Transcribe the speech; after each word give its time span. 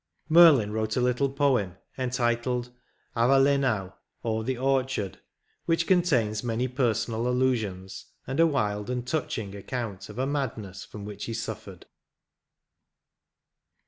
Merlin 0.29 0.71
wrote 0.73 0.95
a 0.97 0.99
little 0.99 1.29
poem, 1.29 1.75
entitled 1.95 2.71
"Avallenau; 3.15 3.93
or, 4.23 4.43
the 4.43 4.57
Orchard," 4.57 5.19
which 5.65 5.85
contains 5.85 6.43
many 6.43 6.67
personal 6.67 7.27
allusions, 7.27 8.07
and 8.25 8.39
a 8.39 8.47
wild 8.47 8.89
and 8.89 9.05
touching 9.05 9.55
account 9.55 10.09
of 10.09 10.17
a 10.17 10.25
madness 10.25 10.83
from 10.83 11.05
which 11.05 11.25
he 11.25 11.35
suffered. 11.35 11.85